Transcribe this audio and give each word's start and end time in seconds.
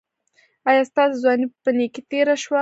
ایا 0.69 0.81
ستاسو 0.89 1.21
ځواني 1.23 1.45
په 1.63 1.69
نیکۍ 1.77 2.01
تیره 2.09 2.35
شوه؟ 2.43 2.59